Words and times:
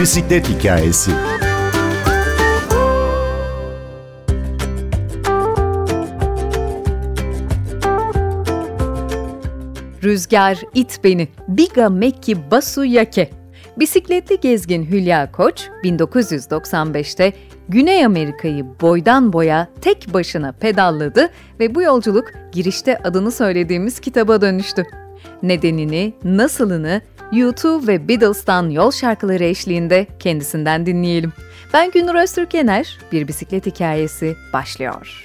bisiklet 0.00 0.48
hikayesi. 0.48 1.10
Rüzgar 10.04 10.58
it 10.74 11.00
beni, 11.04 11.28
Biga 11.48 11.88
Mekki 11.88 12.50
Basu 12.50 12.84
Yake. 12.84 13.30
Bisikletli 13.76 14.40
gezgin 14.40 14.84
Hülya 14.84 15.32
Koç 15.32 15.68
1995'te 15.84 17.32
Güney 17.68 18.04
Amerika'yı 18.04 18.66
boydan 18.80 19.32
boya 19.32 19.68
tek 19.80 20.14
başına 20.14 20.52
pedalladı 20.52 21.30
ve 21.60 21.74
bu 21.74 21.82
yolculuk 21.82 22.24
girişte 22.52 22.98
adını 22.98 23.32
söylediğimiz 23.32 24.00
kitaba 24.00 24.40
dönüştü. 24.40 24.86
Nedenini, 25.42 26.14
nasılını 26.24 27.02
YouTube 27.32 27.92
ve 27.92 28.08
Beatles'tan 28.08 28.70
yol 28.70 28.90
şarkıları 28.90 29.44
eşliğinde 29.44 30.06
kendisinden 30.18 30.86
dinleyelim. 30.86 31.32
Ben 31.74 31.90
Günür 31.90 32.14
Öztürkener, 32.14 32.98
bir 33.12 33.28
bisiklet 33.28 33.66
hikayesi 33.66 34.36
başlıyor. 34.52 35.24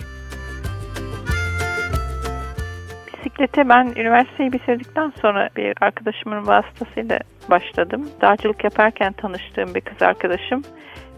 Bisiklete 3.08 3.70
ben 3.70 3.94
üniversiteyi 3.96 4.54
bitirdikten 4.54 5.14
sonra 5.22 5.50
bir 5.58 5.74
arkadaşımın 5.82 6.48
vasıtasıyla 6.48 7.20
başladım. 7.50 8.10
Dağcılık 8.22 8.64
yaparken 8.64 9.14
tanıştığım 9.14 9.76
bir 9.76 9.82
kız 9.82 10.02
arkadaşım 10.02 10.64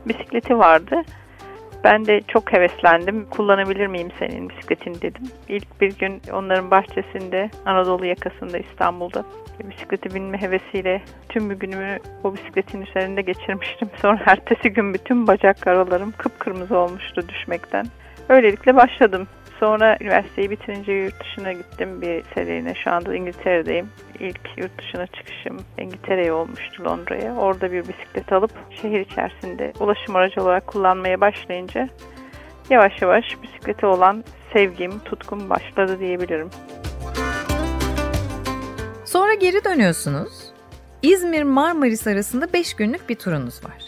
bisikleti 0.06 0.58
vardı. 0.58 0.96
Ben 1.88 2.06
de 2.06 2.22
çok 2.28 2.54
heveslendim. 2.54 3.26
Kullanabilir 3.30 3.88
miyim 3.88 4.10
senin 4.20 4.50
bisikletini 4.50 5.02
dedim. 5.02 5.24
İlk 5.48 5.82
bir 5.82 5.98
gün 5.98 6.22
onların 6.34 6.72
bahçesinde 6.72 7.50
Anadolu 7.66 8.06
yakasında 8.06 8.58
İstanbul'da 8.58 9.24
bisikleti 9.64 10.16
binme 10.16 10.42
hevesiyle 10.42 11.02
tüm 11.30 11.50
bir 11.50 11.56
günümü 11.56 12.00
o 12.24 12.34
bisikletin 12.34 12.82
üzerinde 12.82 13.22
geçirmiştim. 13.22 13.90
Sonra 14.02 14.20
ertesi 14.26 14.70
gün 14.70 14.94
bütün 14.94 15.28
bacak 15.28 15.68
aralarım 15.68 16.14
kıpkırmızı 16.18 16.78
olmuştu 16.78 17.30
düşmekten. 17.30 17.86
Öylelikle 18.30 18.76
başladım. 18.76 19.28
Sonra 19.60 19.98
üniversiteyi 20.02 20.52
bitirince 20.52 20.92
yurt 20.92 21.24
dışına 21.24 21.54
gittim 21.54 22.02
bir 22.02 22.24
serine. 22.36 22.76
Şu 22.84 22.92
anda 22.92 23.16
İngiltere'deyim. 23.16 23.90
İlk 24.20 24.42
yurt 24.58 24.78
dışına 24.78 25.08
çıkışım 25.08 25.58
İngiltere'ye 25.78 26.32
olmuştu 26.32 26.84
Londra'ya. 26.84 27.36
Orada 27.36 27.72
bir 27.72 27.82
bisiklet 27.82 28.34
alıp 28.34 28.52
şehir 28.82 29.00
içerisinde 29.00 29.74
ulaşım 29.80 30.16
aracı 30.16 30.42
olarak 30.42 30.68
kullanmaya 30.68 31.22
başlayınca 31.22 31.90
yavaş 32.70 33.02
yavaş 33.02 33.26
bisiklete 33.44 33.88
olan 33.88 34.24
sevgim, 34.54 35.00
tutkum 35.00 35.50
başladı 35.50 36.00
diyebilirim. 36.00 36.50
Sonra 39.06 39.34
geri 39.34 39.64
dönüyorsunuz. 39.64 40.54
İzmir 41.02 41.44
Marmaris 41.44 42.08
arasında 42.08 42.54
5 42.54 42.74
günlük 42.74 43.10
bir 43.10 43.16
turunuz 43.16 43.66
var. 43.66 43.84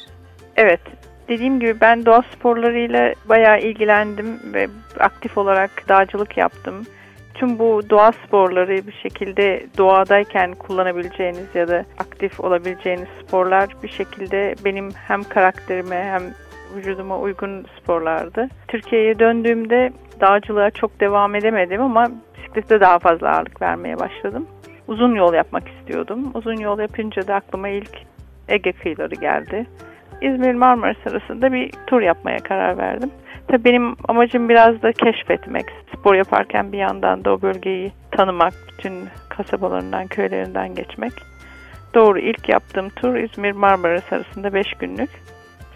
Evet, 0.55 0.81
dediğim 1.29 1.59
gibi 1.59 1.81
ben 1.81 2.05
doğa 2.05 2.21
sporlarıyla 2.35 3.13
bayağı 3.25 3.59
ilgilendim 3.59 4.39
ve 4.53 4.67
aktif 4.99 5.37
olarak 5.37 5.89
dağcılık 5.89 6.37
yaptım. 6.37 6.85
Tüm 7.33 7.59
bu 7.59 7.81
doğa 7.89 8.11
sporları 8.11 8.87
bir 8.87 8.99
şekilde 9.03 9.65
doğadayken 9.77 10.53
kullanabileceğiniz 10.53 11.55
ya 11.55 11.67
da 11.67 11.85
aktif 11.97 12.39
olabileceğiniz 12.39 13.07
sporlar 13.23 13.69
bir 13.83 13.89
şekilde 13.89 14.55
benim 14.65 14.89
hem 15.07 15.23
karakterime 15.23 16.03
hem 16.03 16.21
vücuduma 16.75 17.19
uygun 17.19 17.65
sporlardı. 17.81 18.49
Türkiye'ye 18.67 19.19
döndüğümde 19.19 19.91
dağcılığa 20.21 20.71
çok 20.71 20.99
devam 20.99 21.35
edemedim 21.35 21.81
ama 21.81 22.07
bisiklete 22.37 22.79
daha 22.79 22.99
fazla 22.99 23.29
ağırlık 23.29 23.61
vermeye 23.61 23.99
başladım. 23.99 24.47
Uzun 24.87 25.15
yol 25.15 25.33
yapmak 25.33 25.63
istiyordum. 25.69 26.31
Uzun 26.33 26.57
yol 26.57 26.79
yapınca 26.79 27.27
da 27.27 27.35
aklıma 27.35 27.69
ilk 27.69 27.97
Ege 28.47 28.71
kıyıları 28.71 29.15
geldi. 29.15 29.65
İzmir 30.21 30.53
Marmaris 30.53 31.07
arasında 31.07 31.53
bir 31.53 31.71
tur 31.87 32.01
yapmaya 32.01 32.37
karar 32.37 32.77
verdim. 32.77 33.11
Tabii 33.47 33.63
benim 33.63 33.95
amacım 34.07 34.49
biraz 34.49 34.81
da 34.81 34.91
keşfetmek. 34.91 35.65
Spor 35.95 36.15
yaparken 36.15 36.71
bir 36.71 36.77
yandan 36.77 37.25
da 37.25 37.33
o 37.33 37.41
bölgeyi 37.41 37.91
tanımak, 38.11 38.53
bütün 38.71 38.93
kasabalarından, 39.29 40.07
köylerinden 40.07 40.75
geçmek. 40.75 41.13
Doğru 41.93 42.19
ilk 42.19 42.49
yaptığım 42.49 42.89
tur 42.89 43.15
İzmir 43.15 43.51
Marmaris 43.51 44.13
arasında 44.13 44.53
5 44.53 44.65
günlük. 44.79 45.09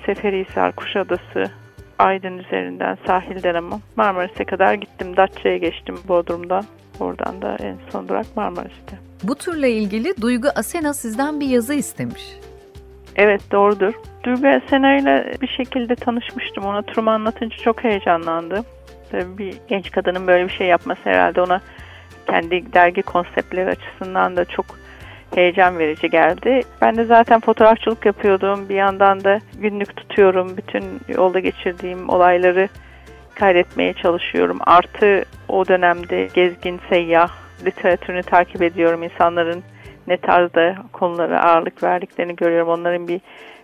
Seferihisar, 0.06 0.72
Kuşadası, 0.76 1.52
Aydın 2.00 2.38
üzerinden 2.38 2.98
sahilden 3.08 3.56
ama 3.56 3.80
Marmaris'e 3.96 4.46
kadar 4.46 4.74
gittim. 4.74 5.18
Datça'ya 5.18 5.58
geçtim 5.58 5.96
Bodrum'dan. 6.08 6.64
Oradan 7.00 7.42
da 7.42 7.58
en 7.60 7.78
son 7.92 8.08
durak 8.08 8.26
Marmaris'te. 8.36 8.98
Bu 9.24 9.36
turla 9.36 9.68
ilgili 9.68 10.22
Duygu 10.22 10.48
Asena 10.56 10.94
sizden 10.94 11.40
bir 11.40 11.48
yazı 11.48 11.74
istemiş. 11.74 12.24
Evet 13.16 13.42
doğrudur. 13.52 13.94
Duygu 14.24 14.48
Asena 14.48 14.96
ile 14.96 15.34
bir 15.42 15.48
şekilde 15.48 15.96
tanışmıştım. 15.96 16.66
Ona 16.66 16.82
turumu 16.82 17.12
anlatınca 17.12 17.58
çok 17.58 17.84
heyecanlandı. 17.84 18.64
Tabii 19.12 19.38
bir 19.38 19.56
genç 19.68 19.92
kadının 19.92 20.28
böyle 20.28 20.44
bir 20.48 20.54
şey 20.54 20.68
yapması 20.68 21.02
herhalde 21.04 21.42
ona 21.42 21.62
kendi 22.28 22.74
dergi 22.74 23.02
konseptleri 23.02 23.70
açısından 23.70 24.36
da 24.36 24.46
çok 24.46 24.66
heyecan 25.36 25.80
verici 25.80 26.10
geldi. 26.10 26.62
Ben 26.82 26.96
de 26.96 27.06
zaten 27.06 27.40
fotoğrafçılık 27.40 28.06
yapıyordum. 28.06 28.70
Bir 28.70 28.76
yandan 28.76 29.24
da 29.24 29.40
günlük 29.60 29.96
tutuyorum. 29.96 30.58
Bütün 30.58 30.84
yolda 31.08 31.40
geçirdiğim 31.40 32.10
olayları 32.10 32.68
kaydetmeye 33.36 33.94
çalışıyorum. 33.94 34.58
Artı 34.62 35.26
o 35.48 35.68
dönemde 35.68 36.30
gezgin, 36.34 36.80
seyyah 36.90 37.30
literatürünü 37.66 38.24
takip 38.24 38.62
ediyorum. 38.62 39.04
İnsanların 39.04 39.64
ne 40.08 40.18
tarzda 40.18 40.76
konulara 40.94 41.44
ağırlık 41.44 41.84
verdiklerini 41.84 42.36
görüyorum. 42.36 42.70
Onların 42.70 43.08
bir 43.08 43.22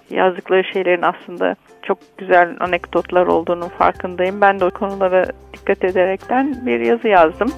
yazdıkları 0.10 0.64
şeylerin 0.64 1.02
aslında 1.02 1.56
çok 1.82 1.98
güzel 2.18 2.56
anekdotlar 2.60 3.28
olduğunun 3.28 3.70
farkındayım. 3.70 4.42
Ben 4.42 4.60
de 4.60 4.66
o 4.66 4.72
konulara 4.72 5.26
dikkat 5.54 5.84
ederekten 5.84 6.66
bir 6.66 6.80
yazı 6.80 7.08
yazdım. 7.08 7.50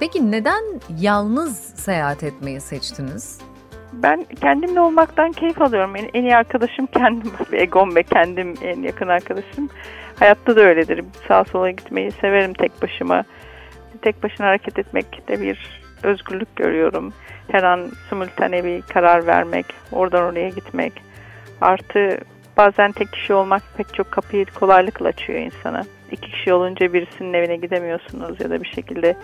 Peki 0.00 0.30
neden 0.30 0.62
yalnız 1.00 1.58
seyahat 1.58 2.22
etmeyi 2.22 2.60
seçtiniz? 2.60 3.40
Ben 3.92 4.26
kendimle 4.40 4.80
olmaktan 4.80 5.32
keyif 5.32 5.62
alıyorum. 5.62 5.96
En, 5.96 6.10
en 6.14 6.22
iyi 6.22 6.36
arkadaşım 6.36 6.86
kendim, 6.86 7.32
egom 7.52 7.96
ve 7.96 8.02
kendim 8.02 8.54
en 8.62 8.82
yakın 8.82 9.08
arkadaşım. 9.08 9.68
Hayatta 10.18 10.56
da 10.56 10.60
öyledir. 10.60 11.04
Sağa 11.28 11.44
sola 11.44 11.70
gitmeyi 11.70 12.10
severim 12.10 12.54
tek 12.54 12.82
başıma. 12.82 13.24
Tek 14.02 14.22
başına 14.22 14.46
hareket 14.46 14.78
etmekte 14.78 15.40
bir 15.40 15.83
özgürlük 16.04 16.56
görüyorum. 16.56 17.12
Her 17.48 17.62
an 17.62 17.90
simultane 18.08 18.64
bir 18.64 18.82
karar 18.82 19.26
vermek, 19.26 19.66
oradan 19.92 20.22
oraya 20.22 20.48
gitmek. 20.48 20.92
Artı 21.60 22.18
bazen 22.56 22.92
tek 22.92 23.12
kişi 23.12 23.34
olmak 23.34 23.62
pek 23.76 23.94
çok 23.94 24.10
kapıyı 24.10 24.46
kolaylıkla 24.46 25.08
açıyor 25.08 25.38
insana. 25.38 25.82
İki 26.10 26.30
kişi 26.30 26.52
olunca 26.52 26.92
birisinin 26.92 27.32
evine 27.32 27.56
gidemiyorsunuz 27.56 28.40
ya 28.40 28.50
da 28.50 28.62
bir 28.62 28.68
şekilde 28.68 29.16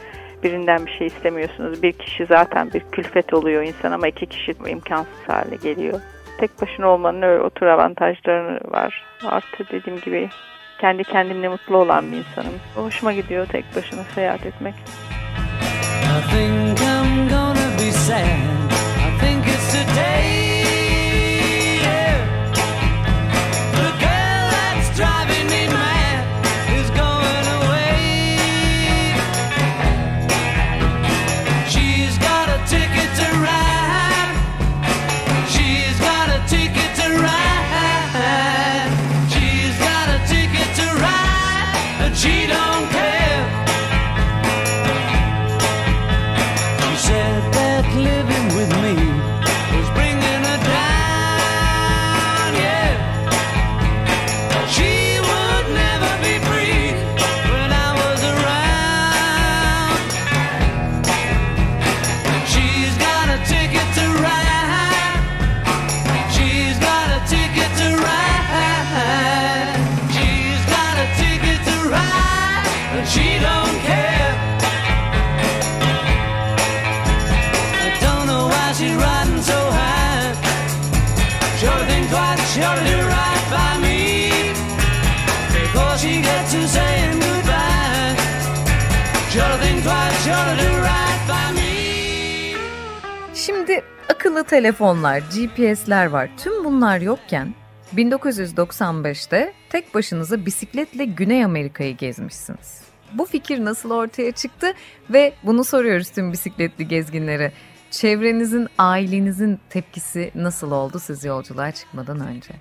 birinden 0.42 0.86
bir 0.86 0.90
şey 0.90 1.06
istemiyorsunuz. 1.06 1.82
Bir 1.82 1.92
kişi 1.92 2.26
zaten 2.26 2.72
bir 2.72 2.80
külfet 2.92 3.34
oluyor 3.34 3.62
insan 3.62 3.92
ama 3.92 4.08
iki 4.08 4.26
kişi 4.26 4.54
imkansız 4.66 5.28
hale 5.28 5.56
geliyor. 5.56 6.00
Tek 6.38 6.62
başına 6.62 6.88
olmanın 6.88 7.22
öyle 7.22 7.42
otur 7.42 7.66
avantajları 7.66 8.60
var. 8.72 9.04
Artı 9.24 9.64
dediğim 9.72 10.00
gibi 10.00 10.28
kendi 10.80 11.04
kendimle 11.04 11.48
mutlu 11.48 11.76
olan 11.76 12.12
bir 12.12 12.16
insanım. 12.16 12.54
Hoşuma 12.74 13.12
gidiyor 13.12 13.46
tek 13.46 13.64
başına 13.76 14.02
seyahat 14.02 14.46
etmek. 14.46 14.74
Think 16.30 16.80
I'm 16.80 17.28
gonna 17.28 17.76
be 17.76 17.90
sad. 17.90 18.72
I 19.06 19.18
think 19.18 19.44
it's 19.46 19.72
today. 19.72 20.39
Şimdi 93.34 93.82
akıllı 94.08 94.44
telefonlar, 94.44 95.18
GPS'ler 95.18 96.06
var. 96.06 96.30
Tüm 96.36 96.64
bunlar 96.64 97.00
yokken 97.00 97.54
1995'te 97.96 99.52
tek 99.70 99.94
başınıza 99.94 100.46
bisikletle 100.46 101.04
Güney 101.04 101.44
Amerika'yı 101.44 101.96
gezmişsiniz. 101.96 102.82
Bu 103.12 103.26
fikir 103.26 103.64
nasıl 103.64 103.90
ortaya 103.90 104.32
çıktı 104.32 104.72
ve 105.10 105.32
bunu 105.42 105.64
soruyoruz 105.64 106.10
tüm 106.10 106.32
bisikletli 106.32 106.88
gezginlere. 106.88 107.52
Çevrenizin, 107.90 108.68
ailenizin 108.78 109.60
tepkisi 109.70 110.30
nasıl 110.34 110.70
oldu 110.70 110.98
siz 110.98 111.24
yolculuğa 111.24 111.72
çıkmadan 111.72 112.20
önce? 112.20 112.54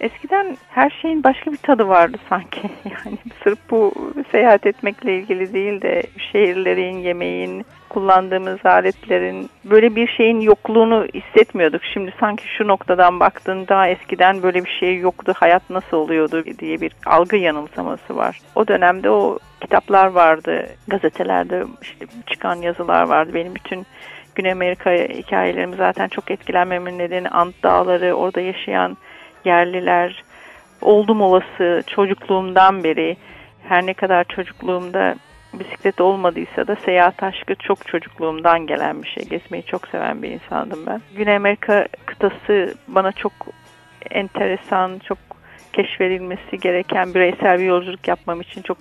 Eskiden 0.00 0.56
her 0.68 0.90
şeyin 0.90 1.24
başka 1.24 1.52
bir 1.52 1.56
tadı 1.56 1.88
vardı 1.88 2.16
sanki. 2.28 2.60
Yani 2.84 3.18
sırf 3.44 3.58
bu 3.70 3.92
seyahat 4.32 4.66
etmekle 4.66 5.16
ilgili 5.16 5.52
değil 5.52 5.82
de 5.82 6.02
şehirlerin, 6.32 6.98
yemeğin, 6.98 7.66
kullandığımız 7.88 8.66
aletlerin 8.66 9.50
böyle 9.64 9.96
bir 9.96 10.08
şeyin 10.08 10.40
yokluğunu 10.40 11.06
hissetmiyorduk. 11.14 11.84
Şimdi 11.84 12.14
sanki 12.20 12.44
şu 12.58 12.68
noktadan 12.68 13.20
baktığında 13.20 13.86
eskiden 13.86 14.42
böyle 14.42 14.64
bir 14.64 14.76
şey 14.80 14.98
yoktu, 14.98 15.32
hayat 15.36 15.70
nasıl 15.70 15.96
oluyordu 15.96 16.44
diye 16.58 16.80
bir 16.80 16.92
algı 17.06 17.36
yanılsaması 17.36 18.16
var. 18.16 18.40
O 18.54 18.68
dönemde 18.68 19.10
o 19.10 19.38
kitaplar 19.60 20.06
vardı, 20.06 20.66
gazetelerde 20.88 21.64
işte 21.82 22.06
çıkan 22.26 22.56
yazılar 22.56 23.02
vardı. 23.02 23.30
Benim 23.34 23.54
bütün 23.54 23.86
Güney 24.34 24.52
Amerika 24.52 24.90
hikayelerimi 24.90 25.76
zaten 25.76 26.08
çok 26.08 26.30
etkilenmemin 26.30 26.98
nedeni 26.98 27.28
Ant 27.28 27.62
Dağları, 27.62 28.14
orada 28.14 28.40
yaşayan 28.40 28.96
yerliler 29.46 30.24
oldum 30.80 31.20
olası 31.20 31.82
çocukluğumdan 31.86 32.84
beri 32.84 33.16
her 33.68 33.86
ne 33.86 33.94
kadar 33.94 34.24
çocukluğumda 34.24 35.14
bisiklet 35.54 36.00
olmadıysa 36.00 36.66
da 36.66 36.76
seyahat 36.76 37.22
aşkı 37.22 37.54
çok 37.54 37.86
çocukluğumdan 37.86 38.66
gelen 38.66 39.02
bir 39.02 39.08
şey. 39.08 39.24
Gezmeyi 39.24 39.64
çok 39.64 39.88
seven 39.88 40.22
bir 40.22 40.30
insandım 40.30 40.86
ben. 40.86 41.00
Güney 41.16 41.36
Amerika 41.36 41.88
kıtası 42.06 42.74
bana 42.88 43.12
çok 43.12 43.32
enteresan, 44.10 44.98
çok 44.98 45.18
keşfedilmesi 45.72 46.60
gereken 46.60 47.14
bireysel 47.14 47.58
bir 47.58 47.64
yolculuk 47.64 48.08
yapmam 48.08 48.40
için 48.40 48.62
çok 48.62 48.78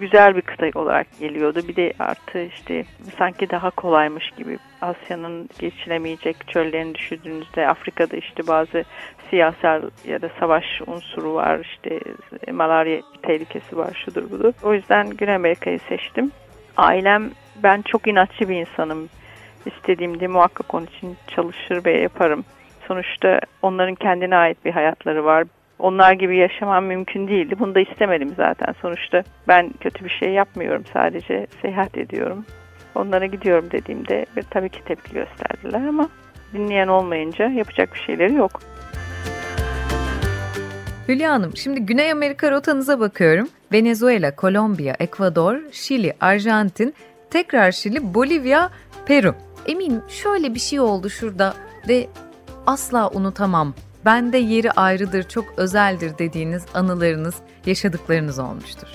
güzel 0.00 0.36
bir 0.36 0.40
kıta 0.40 0.80
olarak 0.80 1.06
geliyordu. 1.20 1.60
Bir 1.68 1.76
de 1.76 1.92
artı 1.98 2.38
işte 2.38 2.84
sanki 3.18 3.50
daha 3.50 3.70
kolaymış 3.70 4.30
gibi 4.30 4.58
Asya'nın 4.80 5.48
geçilemeyecek 5.58 6.48
çöllerini 6.48 6.94
düşündüğünüzde 6.94 7.68
Afrika'da 7.68 8.16
işte 8.16 8.46
bazı 8.46 8.84
siyasal 9.30 9.82
ya 10.04 10.22
da 10.22 10.30
savaş 10.40 10.64
unsuru 10.86 11.34
var 11.34 11.58
işte 11.58 12.00
malaria 12.52 13.00
tehlikesi 13.22 13.76
var 13.76 14.02
şudur 14.04 14.30
budur. 14.30 14.52
O 14.62 14.74
yüzden 14.74 15.10
Güney 15.10 15.34
Amerika'yı 15.34 15.78
seçtim. 15.78 16.32
Ailem 16.76 17.30
ben 17.62 17.82
çok 17.82 18.06
inatçı 18.06 18.48
bir 18.48 18.56
insanım. 18.56 19.08
İstediğimde 19.66 20.26
muhakkak 20.26 20.74
onun 20.74 20.86
için 20.86 21.16
çalışır 21.28 21.84
ve 21.84 22.00
yaparım. 22.00 22.44
Sonuçta 22.88 23.40
onların 23.62 23.94
kendine 23.94 24.36
ait 24.36 24.64
bir 24.64 24.70
hayatları 24.70 25.24
var 25.24 25.44
onlar 25.78 26.12
gibi 26.12 26.36
yaşamam 26.36 26.84
mümkün 26.84 27.28
değildi. 27.28 27.58
Bunu 27.58 27.74
da 27.74 27.80
istemedim 27.80 28.32
zaten. 28.36 28.74
Sonuçta 28.82 29.22
ben 29.48 29.70
kötü 29.80 30.04
bir 30.04 30.10
şey 30.10 30.32
yapmıyorum. 30.32 30.84
Sadece 30.92 31.46
seyahat 31.62 31.98
ediyorum. 31.98 32.44
Onlara 32.94 33.26
gidiyorum 33.26 33.70
dediğimde 33.70 34.26
ve 34.36 34.40
tabii 34.50 34.68
ki 34.68 34.84
tepki 34.84 35.12
gösterdiler 35.14 35.88
ama 35.88 36.08
dinleyen 36.52 36.88
olmayınca 36.88 37.48
yapacak 37.48 37.94
bir 37.94 38.00
şeyleri 38.00 38.34
yok. 38.34 38.60
Hülya 41.08 41.32
Hanım, 41.32 41.56
şimdi 41.56 41.80
Güney 41.80 42.12
Amerika 42.12 42.50
rotanıza 42.50 43.00
bakıyorum. 43.00 43.48
Venezuela, 43.72 44.36
Kolombiya, 44.36 44.96
Ekvador, 45.00 45.58
Şili, 45.72 46.12
Arjantin, 46.20 46.94
tekrar 47.30 47.72
Şili, 47.72 48.14
Bolivya, 48.14 48.70
Peru. 49.06 49.34
Eminim 49.66 50.02
şöyle 50.08 50.54
bir 50.54 50.60
şey 50.60 50.80
oldu 50.80 51.10
şurada 51.10 51.54
ve 51.88 52.06
asla 52.66 53.10
unutamam 53.10 53.74
bende 54.04 54.38
yeri 54.38 54.70
ayrıdır, 54.70 55.22
çok 55.22 55.44
özeldir 55.56 56.18
dediğiniz 56.18 56.66
anılarınız, 56.74 57.34
yaşadıklarınız 57.66 58.38
olmuştur. 58.38 58.88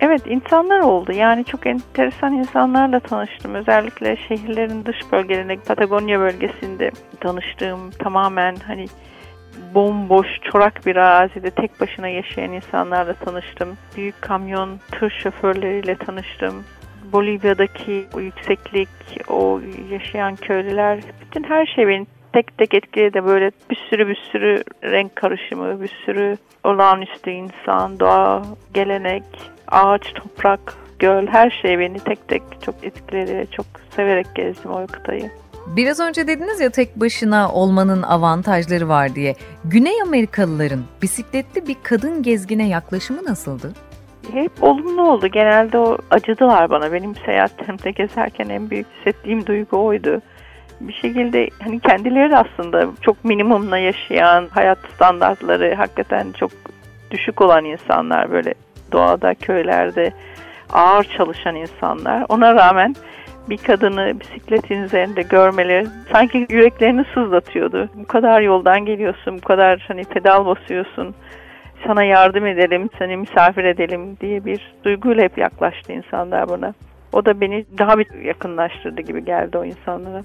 Evet 0.00 0.22
insanlar 0.26 0.80
oldu. 0.80 1.12
Yani 1.12 1.44
çok 1.44 1.66
enteresan 1.66 2.32
insanlarla 2.32 3.00
tanıştım. 3.00 3.54
Özellikle 3.54 4.16
şehirlerin 4.28 4.84
dış 4.84 4.96
bölgelerinde, 5.12 5.56
Patagonya 5.56 6.20
bölgesinde 6.20 6.90
tanıştığım 7.20 7.90
tamamen 7.90 8.56
hani 8.66 8.86
bomboş, 9.74 10.26
çorak 10.52 10.86
bir 10.86 10.96
arazide 10.96 11.50
tek 11.50 11.80
başına 11.80 12.08
yaşayan 12.08 12.52
insanlarla 12.52 13.14
tanıştım. 13.14 13.68
Büyük 13.96 14.22
kamyon, 14.22 14.80
tır 14.90 15.10
şoförleriyle 15.22 15.96
tanıştım. 15.96 16.64
Bolivya'daki 17.12 18.06
o 18.14 18.20
yükseklik, 18.20 18.88
o 19.28 19.60
yaşayan 19.90 20.36
köylüler, 20.36 21.00
bütün 21.20 21.44
her 21.44 21.66
şey 21.66 21.88
beni 21.88 22.06
tek 22.38 22.58
tek 22.58 22.74
etkiledi 22.74 23.24
böyle 23.24 23.50
bir 23.70 23.76
sürü 23.90 24.08
bir 24.08 24.18
sürü 24.32 24.62
renk 24.84 25.16
karışımı, 25.16 25.82
bir 25.82 25.88
sürü 26.06 26.36
olağanüstü 26.64 27.30
insan, 27.30 28.00
doğa, 28.00 28.42
gelenek, 28.74 29.22
ağaç, 29.68 30.14
toprak, 30.14 30.74
göl 30.98 31.26
her 31.26 31.50
şey 31.62 31.78
beni 31.78 31.98
tek 31.98 32.28
tek 32.28 32.42
çok 32.62 32.74
etkiledi. 32.82 33.46
Çok 33.50 33.66
severek 33.96 34.26
gezdim 34.34 34.70
o 34.70 34.86
kıtayı. 34.86 35.30
Biraz 35.66 36.00
önce 36.00 36.26
dediniz 36.26 36.60
ya 36.60 36.70
tek 36.70 36.96
başına 36.96 37.52
olmanın 37.52 38.02
avantajları 38.02 38.88
var 38.88 39.14
diye. 39.14 39.34
Güney 39.64 40.02
Amerikalıların 40.02 40.84
bisikletli 41.02 41.66
bir 41.66 41.76
kadın 41.82 42.22
gezgine 42.22 42.68
yaklaşımı 42.68 43.24
nasıldı? 43.24 43.72
Hep 44.32 44.52
olumlu 44.60 45.10
oldu. 45.10 45.26
Genelde 45.26 45.78
o 45.78 45.98
acıdılar 46.10 46.70
bana. 46.70 46.92
Benim 46.92 47.14
seyahatlerimde 47.14 47.90
gezerken 47.90 48.48
en 48.48 48.70
büyük 48.70 48.86
hissettiğim 48.98 49.46
duygu 49.46 49.84
oydu 49.84 50.22
bir 50.80 50.92
şekilde 50.92 51.48
hani 51.62 51.80
kendileri 51.80 52.36
aslında 52.36 52.88
çok 53.00 53.24
minimumla 53.24 53.78
yaşayan 53.78 54.48
hayat 54.50 54.78
standartları 54.94 55.74
hakikaten 55.74 56.32
çok 56.32 56.50
düşük 57.10 57.40
olan 57.40 57.64
insanlar 57.64 58.30
böyle 58.30 58.54
doğada 58.92 59.34
köylerde 59.34 60.12
ağır 60.72 61.04
çalışan 61.04 61.56
insanlar 61.56 62.26
ona 62.28 62.54
rağmen 62.54 62.94
bir 63.50 63.56
kadını 63.56 64.20
bisikletin 64.20 64.82
üzerinde 64.82 65.22
görmeleri 65.22 65.86
sanki 66.12 66.46
yüreklerini 66.50 67.04
sızlatıyordu. 67.14 67.88
Bu 67.94 68.06
kadar 68.06 68.40
yoldan 68.40 68.84
geliyorsun, 68.84 69.36
bu 69.36 69.40
kadar 69.40 69.84
hani 69.88 70.04
pedal 70.04 70.46
basıyorsun, 70.46 71.14
sana 71.86 72.04
yardım 72.04 72.46
edelim, 72.46 72.88
seni 72.98 73.16
misafir 73.16 73.64
edelim 73.64 74.16
diye 74.20 74.44
bir 74.44 74.72
duyguyla 74.84 75.24
hep 75.24 75.38
yaklaştı 75.38 75.92
insanlar 75.92 76.48
bana. 76.48 76.74
O 77.12 77.24
da 77.24 77.40
beni 77.40 77.64
daha 77.78 77.98
bir 77.98 78.14
yakınlaştırdı 78.14 79.00
gibi 79.00 79.24
geldi 79.24 79.58
o 79.58 79.64
insanlara. 79.64 80.22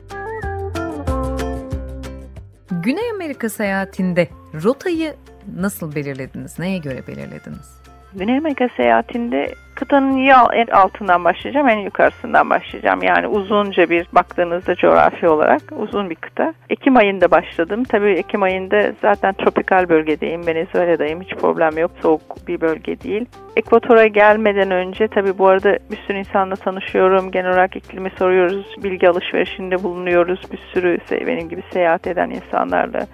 Güney 2.83 3.09
Amerika 3.11 3.49
seyahatinde 3.49 4.29
rotayı 4.63 5.15
nasıl 5.55 5.95
belirlediniz? 5.95 6.59
Neye 6.59 6.77
göre 6.77 7.07
belirlediniz? 7.07 7.82
Güney 8.15 8.37
Amerika 8.37 8.69
seyahatinde 8.77 9.47
kıtanın 9.75 10.17
ya 10.17 10.47
en 10.53 10.67
altından 10.67 11.23
başlayacağım 11.23 11.69
en 11.69 11.77
yukarısından 11.77 12.49
başlayacağım. 12.49 13.03
Yani 13.03 13.27
uzunca 13.27 13.89
bir 13.89 14.07
baktığınızda 14.11 14.75
coğrafi 14.75 15.27
olarak 15.27 15.61
uzun 15.71 16.09
bir 16.09 16.15
kıta. 16.15 16.53
Ekim 16.69 16.97
ayında 16.97 17.31
başladım. 17.31 17.83
Tabii 17.83 18.11
Ekim 18.11 18.43
ayında 18.43 18.93
zaten 19.01 19.33
tropikal 19.33 19.89
bölgedeyim. 19.89 20.47
Venezuela'dayım. 20.47 21.21
Hiç 21.21 21.35
problem 21.35 21.77
yok. 21.77 21.91
Soğuk 22.01 22.47
bir 22.47 22.61
bölge 22.61 22.99
değil. 22.99 23.25
Ekvatora 23.55 24.07
gelmeden 24.07 24.71
önce 24.71 25.07
tabii 25.07 25.37
bu 25.37 25.47
arada 25.47 25.77
bir 25.91 25.97
sürü 26.07 26.17
insanla 26.17 26.55
tanışıyorum. 26.55 27.31
Genel 27.31 27.51
olarak 27.51 27.75
iklimi 27.75 28.09
soruyoruz. 28.19 28.75
Bilgi 28.83 29.09
alışverişinde 29.09 29.83
bulunuyoruz. 29.83 30.51
Bir 30.51 30.59
sürü 30.73 30.97
benim 31.27 31.49
gibi 31.49 31.63
seyahat 31.73 32.07
eden 32.07 32.29
insanlarla 32.29 33.07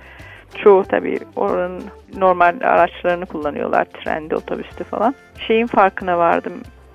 çoğu 0.63 0.83
tabii 0.83 1.19
oranın 1.35 1.83
normal 2.17 2.55
araçlarını 2.61 3.25
kullanıyorlar. 3.25 3.85
Trende, 3.85 4.35
otobüste 4.35 4.83
falan. 4.83 5.15
Şeyin 5.47 5.67
farkına 5.67 6.17
vardım. 6.17 6.53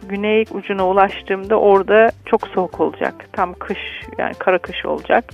Güney 0.09 0.45
ucuna 0.51 0.89
ulaştığımda 0.89 1.61
orada 1.61 2.11
çok 2.27 2.49
soğuk 2.49 2.81
olacak. 2.81 3.15
Tam 3.33 3.55
kış 3.55 3.79
yani 4.19 4.35
kara 4.35 4.59
kış 4.59 4.87
olacak. 4.87 5.25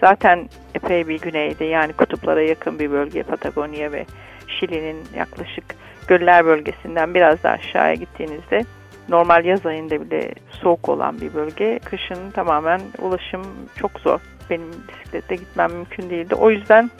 Zaten 0.00 0.48
epey 0.74 1.08
bir 1.08 1.20
güneyde 1.20 1.64
yani 1.64 1.92
kutuplara 1.92 2.42
yakın 2.42 2.78
bir 2.78 2.90
bölge 2.90 3.22
Patagonya 3.22 3.92
ve 3.92 4.06
Şili'nin 4.46 4.96
yaklaşık 5.16 5.64
göller 6.08 6.46
bölgesinden 6.46 7.14
biraz 7.14 7.42
daha 7.42 7.52
aşağıya 7.52 7.94
gittiğinizde 7.94 8.64
normal 9.08 9.44
yaz 9.44 9.66
ayında 9.66 10.00
bile 10.00 10.34
soğuk 10.50 10.88
olan 10.88 11.20
bir 11.20 11.34
bölge. 11.34 11.78
Kışın 11.84 12.30
tamamen 12.30 12.80
ulaşım 12.98 13.42
çok 13.76 14.00
zor. 14.00 14.20
Benim 14.50 14.70
bisikletle 14.88 15.36
gitmem 15.36 15.72
mümkün 15.72 16.10
değildi. 16.10 16.34
O 16.34 16.50
yüzden 16.50 16.90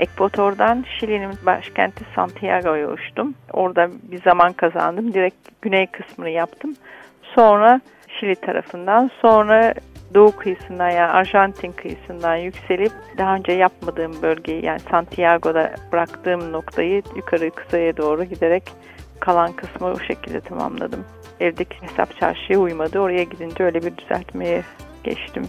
Ekvator'dan 0.00 0.84
Şili'nin 0.98 1.32
başkenti 1.46 2.04
Santiago'ya 2.14 2.88
uçtum. 2.88 3.34
Orada 3.52 3.90
bir 4.02 4.22
zaman 4.22 4.52
kazandım. 4.52 5.14
Direkt 5.14 5.48
güney 5.62 5.86
kısmını 5.86 6.30
yaptım. 6.30 6.76
Sonra 7.22 7.80
Şili 8.20 8.34
tarafından, 8.34 9.10
sonra 9.22 9.74
doğu 10.14 10.36
kıyısından 10.36 10.90
yani 10.90 11.12
Arjantin 11.12 11.72
kıyısından 11.72 12.36
yükselip 12.36 12.92
daha 13.18 13.34
önce 13.34 13.52
yapmadığım 13.52 14.22
bölgeyi 14.22 14.64
yani 14.64 14.80
Santiago'da 14.80 15.74
bıraktığım 15.92 16.52
noktayı 16.52 17.02
yukarı 17.16 17.50
kısaya 17.50 17.96
doğru 17.96 18.24
giderek 18.24 18.62
kalan 19.20 19.52
kısmı 19.52 19.86
o 19.86 19.98
şekilde 19.98 20.40
tamamladım. 20.40 21.04
Evdeki 21.40 21.82
hesap 21.82 22.16
çarşıya 22.20 22.58
uymadı. 22.58 22.98
Oraya 22.98 23.22
gidince 23.22 23.64
öyle 23.64 23.82
bir 23.82 23.96
düzeltmeye 23.96 24.62
geçtim. 25.04 25.44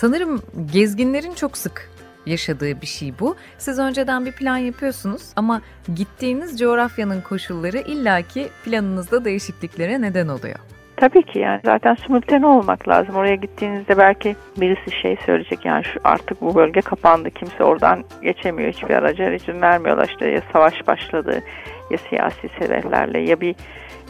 Sanırım 0.00 0.42
gezginlerin 0.72 1.34
çok 1.34 1.56
sık 1.56 1.90
yaşadığı 2.26 2.80
bir 2.80 2.86
şey 2.86 3.12
bu. 3.20 3.36
Siz 3.58 3.78
önceden 3.78 4.26
bir 4.26 4.32
plan 4.32 4.56
yapıyorsunuz 4.56 5.22
ama 5.36 5.60
gittiğiniz 5.94 6.58
coğrafyanın 6.58 7.20
koşulları 7.20 7.78
illaki 7.78 8.48
planınızda 8.64 9.24
değişikliklere 9.24 10.02
neden 10.02 10.28
oluyor. 10.28 10.58
Tabii 10.96 11.22
ki 11.22 11.38
yani 11.38 11.60
zaten 11.64 11.94
simultane 11.94 12.46
olmak 12.46 12.88
lazım. 12.88 13.14
Oraya 13.14 13.34
gittiğinizde 13.34 13.98
belki 13.98 14.36
birisi 14.56 15.00
şey 15.02 15.16
söyleyecek 15.26 15.64
yani 15.64 15.84
şu 15.84 16.00
artık 16.04 16.40
bu 16.40 16.54
bölge 16.54 16.80
kapandı. 16.80 17.30
Kimse 17.30 17.64
oradan 17.64 18.04
geçemiyor. 18.22 18.72
Hiçbir 18.72 18.94
araca 18.94 19.32
izin 19.32 19.60
vermiyorlar. 19.62 20.08
İşte 20.08 20.28
ya 20.28 20.42
savaş 20.52 20.86
başladı 20.86 21.42
ya 21.90 21.98
siyasi 21.98 22.48
sebeplerle 22.58 23.20
ya 23.20 23.40
bir 23.40 23.54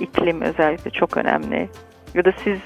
iklim 0.01 0.41
özellikle 0.41 0.91
çok 0.91 1.17
önemli. 1.17 1.69
Ya 2.15 2.25
da 2.25 2.33
siz 2.45 2.59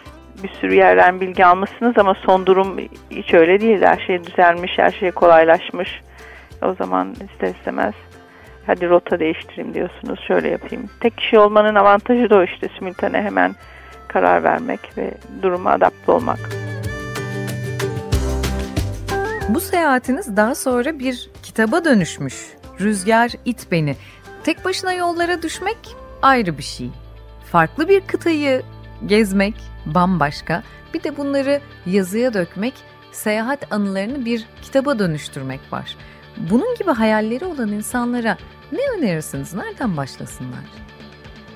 bir 0.43 0.49
sürü 0.49 0.75
yerden 0.75 1.21
bilgi 1.21 1.47
almışsınız 1.47 1.99
ama 1.99 2.15
son 2.15 2.47
durum 2.47 2.79
hiç 3.11 3.35
öyle 3.35 3.61
değil. 3.61 3.83
Her 3.83 4.01
şey 4.07 4.25
düzelmiş, 4.25 4.79
her 4.79 4.91
şey 4.91 5.11
kolaylaşmış. 5.11 6.01
O 6.63 6.75
zaman 6.75 7.11
ister 7.11 7.55
istemez 7.55 7.95
hadi 8.67 8.89
rota 8.89 9.21
değiştireyim 9.21 9.75
diyorsunuz, 9.75 10.21
şöyle 10.29 10.49
yapayım. 10.49 10.91
Tek 11.01 11.19
kişi 11.19 11.39
olmanın 11.39 11.75
avantajı 11.75 12.31
da 12.31 12.37
o 12.37 12.45
işte 12.45 12.69
simultane 12.79 13.23
hemen 13.23 13.55
karar 14.09 14.45
vermek 14.45 14.81
ve 14.99 15.11
duruma 15.43 15.71
adapte 15.71 16.13
olmak. 16.13 16.39
Bu 19.49 19.61
seyahatiniz 19.61 20.37
daha 20.37 20.55
sonra 20.55 20.99
bir 20.99 21.31
kitaba 21.43 21.85
dönüşmüş. 21.85 22.35
Rüzgar 22.81 23.31
it 23.45 23.67
beni. 23.71 23.97
Tek 24.45 24.65
başına 24.65 24.93
yollara 24.93 25.43
düşmek 25.43 25.77
ayrı 26.23 26.59
bir 26.59 26.63
şey. 26.63 26.91
Farklı 27.53 27.89
bir 27.89 28.01
kıtayı 28.01 28.63
gezmek 29.07 29.55
bambaşka. 29.87 30.63
Bir 30.95 31.03
de 31.03 31.17
bunları 31.17 31.61
yazıya 31.87 32.35
dökmek, 32.35 32.75
seyahat 33.13 33.73
anılarını 33.73 34.25
bir 34.25 34.47
kitaba 34.63 34.99
dönüştürmek 34.99 35.61
var. 35.73 35.97
Bunun 36.37 36.75
gibi 36.75 36.91
hayalleri 36.91 37.45
olan 37.45 37.73
insanlara 37.73 38.37
ne 38.73 38.99
önerirsiniz? 38.99 39.55
Nereden 39.55 39.97
başlasınlar? 39.97 40.65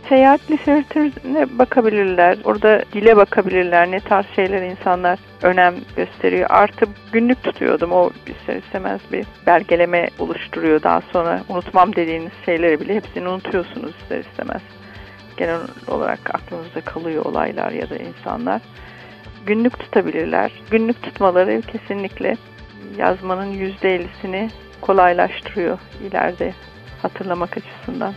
Seyahat 0.09 0.51
literatürüne 0.51 1.59
bakabilirler. 1.59 2.39
Orada 2.45 2.85
dile 2.93 3.17
bakabilirler. 3.17 3.91
Ne 3.91 4.01
tarz 4.01 4.27
şeyler 4.37 4.63
insanlar 4.63 5.19
önem 5.43 5.75
gösteriyor. 5.97 6.47
Artı 6.51 6.87
günlük 7.13 7.43
tutuyordum. 7.43 7.93
O 7.93 8.11
ister 8.27 8.57
istemez 8.57 9.01
bir 9.13 9.27
belgeleme 9.47 10.09
oluşturuyor. 10.19 10.83
Daha 10.83 11.01
sonra 11.13 11.41
unutmam 11.49 11.97
dediğiniz 11.97 12.33
şeyleri 12.45 12.81
bile 12.81 12.95
hepsini 12.95 13.29
unutuyorsunuz 13.29 13.93
ister 14.03 14.19
istemez. 14.19 14.63
Genel 15.39 15.61
olarak 15.89 16.35
aklınızda 16.35 16.81
kalıyor 16.81 17.25
olaylar 17.25 17.71
ya 17.71 17.91
da 17.91 17.97
insanlar. 17.97 18.63
Günlük 19.47 19.79
tutabilirler. 19.79 20.53
Günlük 20.71 21.03
tutmaları 21.03 21.63
kesinlikle 21.63 22.37
yazmanın 22.97 23.55
%50'sini 23.55 24.51
kolaylaştırıyor 24.81 25.79
ileride 26.09 26.55
hatırlamak 27.03 27.57
açısından. 27.57 28.15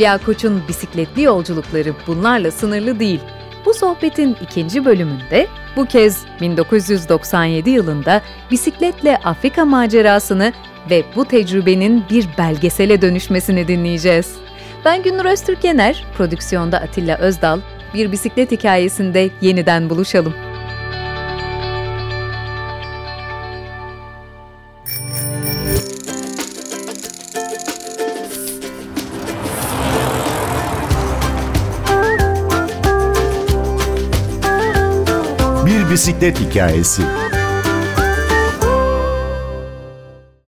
Hülya 0.00 0.18
Koç'un 0.18 0.62
bisikletli 0.68 1.22
yolculukları 1.22 1.94
bunlarla 2.06 2.50
sınırlı 2.50 3.00
değil. 3.00 3.20
Bu 3.66 3.74
sohbetin 3.74 4.36
ikinci 4.42 4.84
bölümünde 4.84 5.46
bu 5.76 5.86
kez 5.86 6.24
1997 6.40 7.70
yılında 7.70 8.22
bisikletle 8.50 9.16
Afrika 9.16 9.64
macerasını 9.64 10.52
ve 10.90 11.04
bu 11.16 11.24
tecrübenin 11.24 12.04
bir 12.10 12.28
belgesele 12.38 13.02
dönüşmesini 13.02 13.68
dinleyeceğiz. 13.68 14.34
Ben 14.84 15.02
Gündür 15.02 15.24
Öztürk 15.24 15.64
Yener, 15.64 16.04
prodüksiyonda 16.16 16.78
Atilla 16.78 17.18
Özdal, 17.18 17.60
bir 17.94 18.12
bisiklet 18.12 18.50
hikayesinde 18.50 19.30
yeniden 19.40 19.90
buluşalım. 19.90 20.34
Bisiklet 36.10 36.40
hikayesi. 36.40 37.02